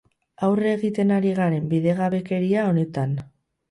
Aurre 0.47 0.71
egiten 0.77 1.13
ari 1.19 1.35
garen 1.41 1.71
bidegabekeria 1.77 2.69
honetan. 2.75 3.19